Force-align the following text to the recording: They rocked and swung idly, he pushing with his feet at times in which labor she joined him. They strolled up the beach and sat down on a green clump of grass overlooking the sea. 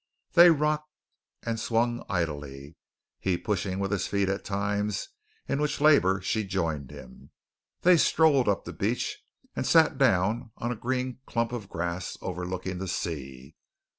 They 0.33 0.49
rocked 0.49 0.89
and 1.43 1.59
swung 1.59 2.03
idly, 2.09 2.75
he 3.19 3.37
pushing 3.37 3.77
with 3.77 3.91
his 3.91 4.07
feet 4.07 4.29
at 4.29 4.43
times 4.43 5.09
in 5.47 5.61
which 5.61 5.79
labor 5.79 6.19
she 6.21 6.43
joined 6.43 6.89
him. 6.89 7.29
They 7.81 7.97
strolled 7.97 8.47
up 8.47 8.65
the 8.65 8.73
beach 8.73 9.23
and 9.55 9.63
sat 9.63 9.99
down 9.99 10.53
on 10.57 10.71
a 10.71 10.75
green 10.75 11.19
clump 11.27 11.51
of 11.51 11.69
grass 11.69 12.17
overlooking 12.19 12.79
the 12.79 12.87
sea. 12.87 13.55